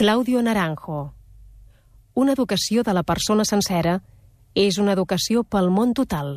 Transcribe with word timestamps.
Claudio 0.00 0.40
Naranjo. 0.40 1.12
Una 2.14 2.32
educació 2.32 2.82
de 2.82 2.94
la 2.96 3.02
persona 3.02 3.44
sencera 3.44 3.98
és 4.56 4.78
una 4.80 4.94
educació 4.96 5.42
pel 5.44 5.68
món 5.68 5.92
total. 5.92 6.30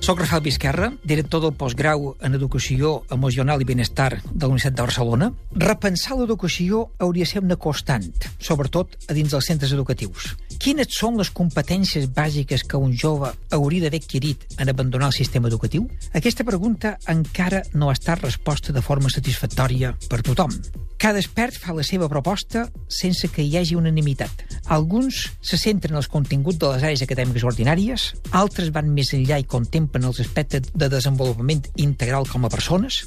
Soc 0.00 0.18
Rafael 0.18 0.42
Vizquerra, 0.42 0.86
director 1.04 1.42
del 1.44 1.52
postgrau 1.52 2.14
en 2.24 2.32
Educació 2.32 3.02
Emocional 3.12 3.60
i 3.60 3.66
Benestar 3.68 4.22
de 4.24 4.40
la 4.40 4.48
Universitat 4.48 4.78
de 4.78 4.86
Barcelona. 4.86 5.28
Repensar 5.52 6.16
l'educació 6.16 6.86
hauria 7.04 7.26
de 7.26 7.30
ser 7.34 7.42
una 7.44 7.58
constant, 7.60 8.06
sobretot 8.40 8.96
a 9.10 9.16
dins 9.18 9.34
dels 9.36 9.50
centres 9.52 9.74
educatius. 9.76 10.32
Quines 10.56 10.88
són 10.96 11.20
les 11.20 11.28
competències 11.36 12.08
bàsiques 12.16 12.64
que 12.64 12.80
un 12.80 12.96
jove 12.96 13.34
hauria 13.52 13.84
d'haver 13.84 14.00
adquirit 14.00 14.46
en 14.56 14.72
abandonar 14.72 15.12
el 15.12 15.18
sistema 15.20 15.52
educatiu? 15.52 15.84
Aquesta 16.16 16.48
pregunta 16.48 16.96
encara 17.06 17.60
no 17.74 17.90
ha 17.90 17.98
estat 17.98 18.24
resposta 18.24 18.72
de 18.72 18.80
forma 18.80 19.12
satisfactòria 19.12 19.92
per 20.08 20.22
tothom. 20.24 20.56
Cada 21.00 21.20
expert 21.20 21.56
fa 21.56 21.72
la 21.72 21.84
seva 21.84 22.10
proposta 22.12 22.66
sense 22.92 23.28
que 23.32 23.44
hi 23.44 23.54
hagi 23.56 23.76
unanimitat. 23.76 24.42
Alguns 24.70 25.24
se 25.42 25.58
centren 25.58 25.96
en 25.96 25.98
els 25.98 26.06
continguts 26.06 26.60
de 26.62 26.68
les 26.70 26.84
àrees 26.86 27.02
acadèmiques 27.02 27.42
ordinàries, 27.48 28.04
altres 28.38 28.70
van 28.70 28.92
més 28.94 29.10
enllà 29.16 29.40
i 29.42 29.46
contemplen 29.54 30.06
els 30.06 30.20
aspectes 30.22 30.70
de 30.70 30.88
desenvolupament 30.92 31.64
integral 31.82 32.28
com 32.30 32.46
a 32.46 32.52
persones, 32.52 33.00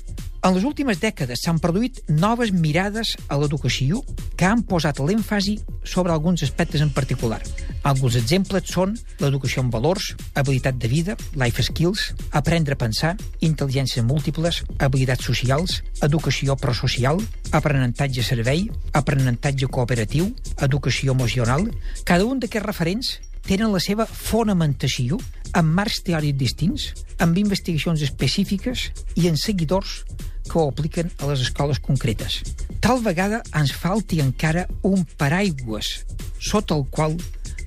en 0.44 0.58
les 0.58 0.66
últimes 0.68 1.00
dècades 1.00 1.40
s'han 1.46 1.62
produït 1.64 2.02
noves 2.12 2.52
mirades 2.52 3.14
a 3.32 3.38
l'educació 3.40 4.02
que 4.36 4.50
han 4.50 4.66
posat 4.68 5.00
l'èmfasi 5.00 5.56
sobre 5.88 6.12
alguns 6.12 6.44
aspectes 6.44 6.84
en 6.84 6.92
particular. 6.92 7.40
Alguns 7.84 8.16
exemples 8.16 8.70
són 8.72 8.94
l'educació 9.20 9.60
en 9.66 9.70
valors, 9.72 10.14
habilitat 10.40 10.78
de 10.80 10.88
vida, 10.88 11.18
life 11.36 11.66
skills, 11.68 12.14
aprendre 12.32 12.78
a 12.78 12.80
pensar, 12.80 13.12
intel·ligències 13.44 14.06
múltiples, 14.08 14.62
habilitats 14.80 15.28
socials, 15.28 15.82
educació 16.08 16.56
prosocial, 16.56 17.20
aprenentatge 17.52 18.24
servei, 18.24 18.70
aprenentatge 18.96 19.68
cooperatiu, 19.68 20.32
educació 20.64 21.12
emocional... 21.18 21.68
Cada 22.08 22.26
un 22.28 22.40
d'aquests 22.40 22.68
referents 22.68 23.12
tenen 23.44 23.72
la 23.74 23.82
seva 23.84 24.08
fonamentació 24.08 25.20
en 25.52 25.68
marcs 25.76 26.02
teòrics 26.08 26.40
distints, 26.40 26.90
amb 27.20 27.38
investigacions 27.38 28.04
específiques 28.06 28.90
i 29.20 29.28
en 29.28 29.36
seguidors 29.40 30.02
que 30.48 30.60
ho 30.60 30.70
apliquen 30.72 31.12
a 31.20 31.28
les 31.30 31.44
escoles 31.44 31.80
concretes. 31.84 32.42
Tal 32.84 33.04
vegada 33.04 33.44
ens 33.56 33.76
falti 33.76 34.24
encara 34.24 34.68
un 34.88 35.04
paraigües 35.20 35.98
sota 36.44 36.76
el 36.76 36.86
qual 36.92 37.16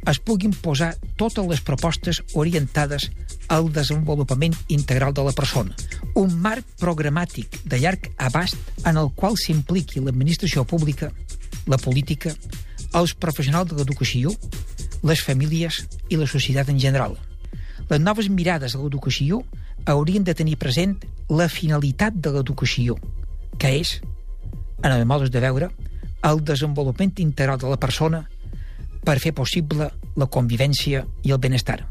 es 0.06 0.20
puguin 0.22 0.54
posar 0.54 0.94
totes 1.18 1.46
les 1.50 1.60
propostes 1.66 2.22
orientades 2.34 3.10
al 3.48 3.70
desenvolupament 3.74 4.54
integral 4.68 5.14
de 5.14 5.24
la 5.26 5.34
persona. 5.34 5.74
Un 6.14 6.38
marc 6.42 6.66
programàtic 6.80 7.58
de 7.66 7.80
llarg 7.82 8.10
abast 8.16 8.56
en 8.86 8.96
el 8.96 9.10
qual 9.18 9.36
s'impliqui 9.38 10.00
l'administració 10.00 10.64
pública, 10.64 11.10
la 11.66 11.78
política, 11.78 12.34
els 12.94 13.14
professionals 13.14 13.70
de 13.70 13.80
l'educació, 13.80 14.32
les 15.02 15.22
famílies 15.22 15.82
i 16.08 16.18
la 16.18 16.30
societat 16.30 16.70
en 16.70 16.78
general. 16.80 17.16
Les 17.90 18.00
noves 18.00 18.30
mirades 18.30 18.74
a 18.74 18.82
l'educació 18.82 19.42
haurien 19.86 20.24
de 20.24 20.34
tenir 20.34 20.56
present 20.58 20.96
la 21.30 21.48
finalitat 21.50 22.14
de 22.14 22.32
l'educació, 22.34 22.96
que 23.58 23.74
és, 23.82 23.98
en 24.82 24.92
el 24.92 25.04
modes 25.06 25.30
de 25.34 25.42
veure, 25.42 25.70
el 26.26 26.42
desenvolupament 26.42 27.14
integral 27.22 27.58
de 27.58 27.70
la 27.70 27.78
persona 27.78 28.24
per 29.06 29.20
fer 29.22 29.32
possible 29.36 29.92
la 30.18 30.26
convivència 30.26 31.06
i 31.22 31.34
el 31.34 31.38
benestar. 31.38 31.84